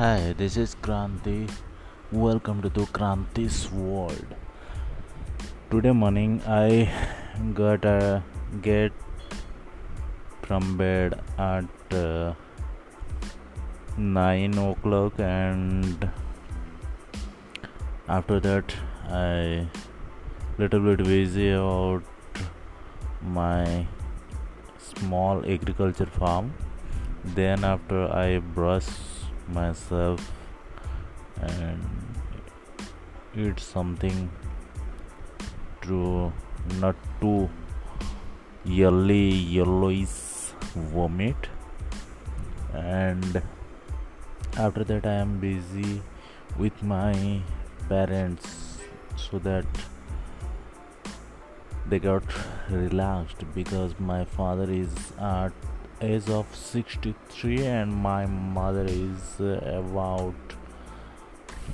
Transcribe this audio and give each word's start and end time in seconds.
Hi, 0.00 0.32
this 0.32 0.56
is 0.56 0.74
Kranti. 0.84 1.46
Welcome 2.10 2.62
to 2.62 2.70
the 2.70 2.84
Kranti's 2.98 3.70
world. 3.70 4.30
Today 5.70 5.90
morning 5.90 6.40
I 6.46 6.88
got 7.52 7.84
a 7.84 8.22
get 8.62 8.92
from 10.40 10.78
bed 10.78 11.20
at 11.36 11.92
uh, 11.92 12.32
nine 13.98 14.56
o'clock, 14.56 15.20
and 15.20 16.08
after 18.08 18.40
that 18.40 18.74
I 19.10 19.68
little 20.56 20.80
bit 20.80 21.04
busy 21.04 21.50
about 21.50 22.02
my 23.20 23.86
small 24.78 25.44
agriculture 25.58 26.10
farm. 26.18 26.54
Then 27.22 27.64
after 27.64 28.10
I 28.24 28.38
brush 28.38 28.88
myself 29.52 30.32
and 31.40 31.82
eat 33.36 33.60
something 33.60 34.30
to 35.82 36.32
not 36.78 36.96
too 37.20 37.48
yellowy 38.64 39.30
yellowish 39.58 40.52
vomit. 40.74 41.48
And 42.72 43.42
after 44.56 44.84
that 44.84 45.06
i 45.06 45.14
am 45.14 45.38
busy 45.38 46.02
with 46.58 46.82
my 46.82 47.40
parents 47.88 48.80
so 49.16 49.38
that 49.38 49.64
they 51.88 51.98
got 51.98 52.22
relaxed 52.68 53.44
because 53.54 53.94
my 53.98 54.24
father 54.24 54.68
is 54.70 54.90
at 55.18 55.52
age 56.00 56.28
of 56.30 56.46
63 56.54 57.66
and 57.66 57.94
my 57.94 58.26
mother 58.26 58.84
is 58.86 59.40
uh, 59.40 59.60
about 59.78 60.34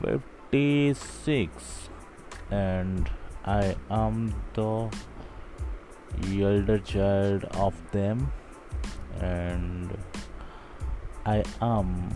56 0.00 1.88
and 2.50 3.10
i 3.44 3.74
am 3.90 4.34
the 6.20 6.44
elder 6.44 6.78
child 6.78 7.44
of 7.54 7.74
them. 7.92 8.32
And 9.20 9.96
i 11.24 11.42
am 11.60 12.08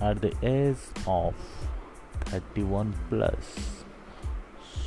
at 0.00 0.20
the 0.20 0.32
age 0.42 0.84
of 1.06 1.34
31 2.26 2.94
plus. 3.08 3.84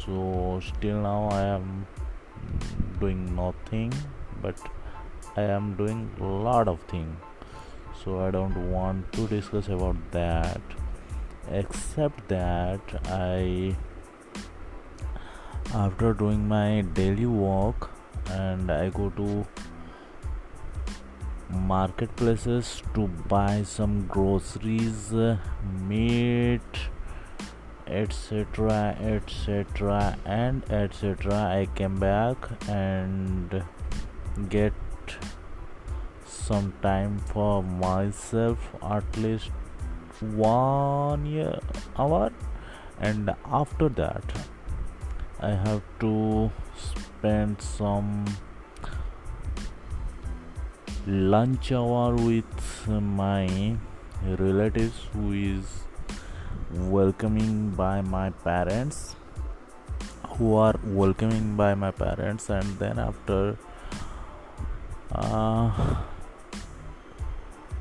So 0.05 0.61
still 0.63 1.01
now 1.01 1.29
i 1.29 1.41
am 1.41 1.87
doing 2.99 3.35
nothing 3.35 3.93
but 4.41 4.59
I 5.37 5.41
am 5.41 5.75
doing 5.75 6.09
a 6.19 6.23
lot 6.23 6.67
of 6.67 6.79
things 6.83 7.17
so 8.03 8.19
I 8.25 8.31
don't 8.31 8.71
want 8.71 9.11
to 9.13 9.27
discuss 9.27 9.67
about 9.67 9.97
that. 10.11 10.61
Except 11.51 12.27
that 12.29 12.81
I 13.05 13.75
after 15.73 16.13
doing 16.13 16.47
my 16.47 16.81
daily 16.93 17.25
walk 17.25 17.89
and 18.29 18.71
I 18.71 18.89
go 18.89 19.09
to 19.11 19.45
marketplaces 21.49 22.81
to 22.93 23.07
buy 23.33 23.63
some 23.63 24.07
groceries 24.07 25.13
meat 25.87 26.79
etc 27.87 28.97
etc 28.99 30.17
and 30.25 30.63
etc 30.71 31.35
I 31.35 31.67
came 31.75 31.99
back 31.99 32.49
and 32.67 33.63
get 34.49 34.73
some 36.25 36.73
time 36.81 37.17
for 37.31 37.63
myself 37.63 38.57
at 38.81 39.17
least 39.17 39.49
one 40.19 41.25
year 41.25 41.59
hour 41.97 42.31
and 42.99 43.31
after 43.61 43.89
that 43.89 44.23
i 45.39 45.49
have 45.49 45.81
to 45.99 46.51
spend 46.85 47.61
some 47.61 48.25
lunch 51.07 51.71
hour 51.71 52.15
with 52.15 52.87
my 52.87 53.75
relatives 54.45 55.03
who 55.11 55.33
is 55.33 55.83
welcoming 56.71 57.69
by 57.71 58.01
my 58.01 58.29
parents 58.29 59.15
who 60.37 60.55
are 60.55 60.75
welcoming 60.83 61.55
by 61.55 61.73
my 61.73 61.91
parents. 61.91 62.49
And 62.49 62.77
then 62.79 62.99
after 62.99 63.57
uh, 65.15 66.03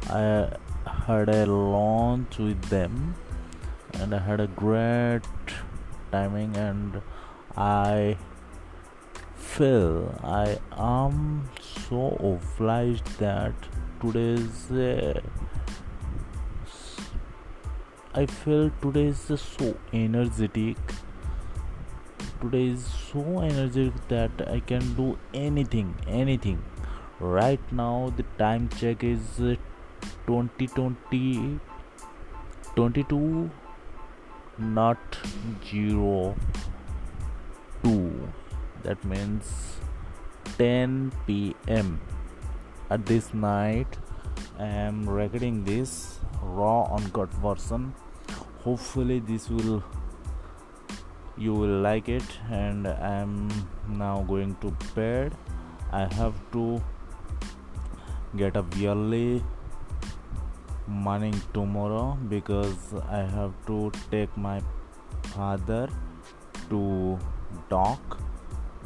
I 0.08 0.56
had 1.06 1.28
a 1.28 1.46
launch 1.46 2.38
with 2.38 2.62
them 2.66 3.16
and 3.94 4.14
I 4.14 4.18
had 4.18 4.40
a 4.40 4.46
great 4.46 5.22
timing 6.12 6.56
and 6.56 7.02
I 7.56 8.16
feel 9.34 10.14
I 10.22 10.58
am 10.76 11.48
so 11.88 12.16
obliged 12.20 13.18
that 13.18 13.54
today's 14.00 14.70
uh, 14.70 15.20
I 18.14 18.26
feel 18.26 18.70
today 18.80 19.06
is 19.06 19.18
so 19.18 19.76
energetic 19.92 20.76
today 22.40 22.68
is 22.68 22.84
so 22.84 23.40
energetic 23.40 24.06
that 24.08 24.48
I 24.48 24.60
can 24.60 24.94
do 24.94 25.18
anything 25.32 25.94
anything 26.06 26.62
right 27.24 27.72
now 27.72 28.12
the 28.16 28.24
time 28.38 28.68
check 28.76 29.02
is 29.02 29.40
uh, 29.40 29.56
2020 30.26 31.58
22 32.76 33.50
not 34.58 35.18
0 35.70 36.36
2 37.82 38.28
that 38.82 39.04
means 39.04 39.78
10 40.58 41.12
pm 41.26 42.00
at 42.90 43.06
this 43.06 43.32
night. 43.34 43.96
I 44.58 44.66
am 44.66 45.08
recording 45.08 45.64
this 45.64 46.20
raw 46.42 46.94
uncut 46.94 47.32
version. 47.34 47.94
Hopefully 48.62 49.20
this 49.20 49.48
will 49.48 49.82
you 51.36 51.54
will 51.54 51.80
like 51.80 52.08
it. 52.08 52.38
And 52.50 52.86
i 52.86 53.14
am 53.14 53.48
now 53.88 54.22
going 54.28 54.56
to 54.60 54.70
bed. 54.94 55.34
I 55.90 56.04
have 56.14 56.34
to 56.52 56.82
get 58.36 58.56
up 58.56 58.66
early 58.82 59.42
morning 60.86 61.40
tomorrow 61.52 62.18
because 62.28 62.94
I 63.08 63.22
have 63.22 63.52
to 63.66 63.92
take 64.10 64.36
my 64.36 64.60
father 65.34 65.88
to 66.70 67.18
doc 67.68 68.18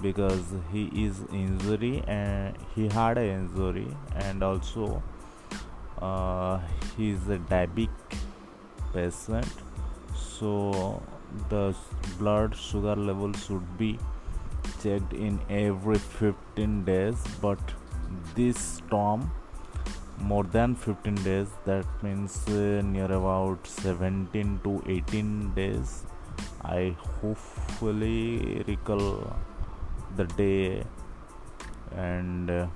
because 0.03 0.45
he 0.71 0.85
is 1.05 1.21
injury 1.33 2.05
and 2.07 2.57
he 2.75 2.89
had 2.89 3.19
an 3.19 3.31
injury 3.41 3.89
and 4.15 4.43
also 4.43 5.03
uh, 6.01 6.61
he 6.97 7.11
is 7.11 7.29
a 7.29 7.39
diabetic 7.39 7.89
patient. 8.93 9.53
So 10.15 11.03
the 11.49 11.75
blood 12.19 12.55
sugar 12.55 12.95
level 12.95 13.33
should 13.33 13.79
be 13.79 13.99
checked 14.83 15.13
in 15.13 15.41
every 15.49 15.99
15 15.99 16.85
days 16.85 17.17
but 17.41 17.59
this 18.35 18.59
storm 18.59 19.31
more 20.19 20.45
than 20.45 20.75
15 20.75 21.15
days 21.17 21.49
that 21.65 21.87
means 22.03 22.37
uh, 22.49 22.83
near 22.83 23.11
about 23.13 23.67
17 23.67 24.61
to 24.65 24.83
18 24.87 25.55
days 25.55 26.05
i 26.65 26.97
hopefully 27.21 28.65
recall 28.67 29.37
the 30.17 30.25
day 30.43 30.83
and 31.97 32.51
uh, 32.51 32.67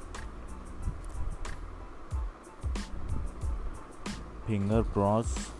finger 4.46 4.84
cross 4.94 5.52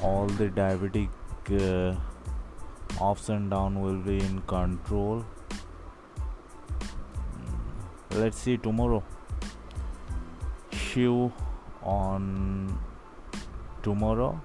all 0.00 0.26
the 0.26 0.48
diabetic 0.48 1.08
uh, 1.50 1.94
ups 3.00 3.28
and 3.28 3.50
down 3.50 3.80
will 3.80 3.96
be 3.96 4.18
in 4.18 4.40
control. 4.42 5.24
Let's 8.14 8.38
see 8.38 8.56
tomorrow. 8.56 9.02
You 10.94 11.32
on 11.82 12.78
tomorrow. 13.82 14.40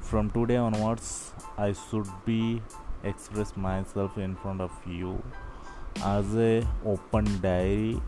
From 0.00 0.30
today 0.30 0.56
onwards 0.56 1.32
i 1.58 1.72
should 1.72 2.06
be 2.24 2.62
express 3.02 3.56
myself 3.56 4.18
in 4.18 4.36
front 4.36 4.60
of 4.60 4.70
you 4.86 5.20
as 6.04 6.36
a 6.36 6.64
open 6.86 7.40
diary. 7.40 8.00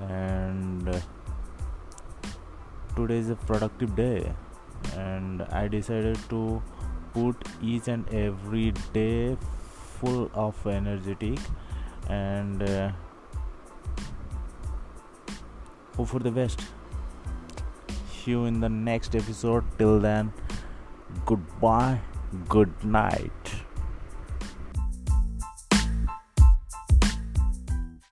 And 0.00 1.02
today 2.96 3.18
is 3.18 3.28
a 3.28 3.36
productive 3.36 3.94
day. 3.94 4.32
And 4.96 5.42
i 5.50 5.68
decided 5.68 6.18
to 6.30 6.62
put 7.12 7.36
each 7.60 7.88
and 7.88 8.08
every 8.08 8.72
day 8.94 9.36
full 9.98 10.30
of 10.32 10.66
energetic. 10.66 11.38
And 12.08 12.62
uh, 12.62 12.92
hope 15.96 16.08
for 16.08 16.18
the 16.18 16.30
best. 16.30 16.60
See 18.12 18.32
you 18.32 18.44
in 18.44 18.60
the 18.60 18.68
next 18.68 19.14
episode. 19.14 19.64
Till 19.78 19.98
then 20.00 20.32
goodbye 21.26 22.00
good 22.48 22.72
night 22.84 23.54